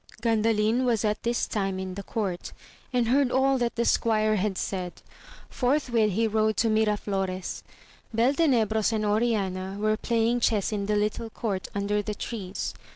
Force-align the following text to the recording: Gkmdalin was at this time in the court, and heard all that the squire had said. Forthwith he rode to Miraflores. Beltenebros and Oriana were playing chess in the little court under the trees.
Gkmdalin 0.23 0.83
was 0.83 1.05
at 1.05 1.21
this 1.21 1.45
time 1.45 1.77
in 1.77 1.93
the 1.93 2.01
court, 2.01 2.53
and 2.91 3.09
heard 3.09 3.29
all 3.31 3.59
that 3.59 3.75
the 3.75 3.85
squire 3.85 4.37
had 4.37 4.57
said. 4.57 4.93
Forthwith 5.47 6.13
he 6.13 6.27
rode 6.27 6.57
to 6.57 6.69
Miraflores. 6.69 7.61
Beltenebros 8.11 8.91
and 8.93 9.05
Oriana 9.05 9.77
were 9.79 9.97
playing 9.97 10.39
chess 10.39 10.71
in 10.71 10.87
the 10.87 10.95
little 10.95 11.29
court 11.29 11.67
under 11.75 12.01
the 12.01 12.15
trees. 12.15 12.73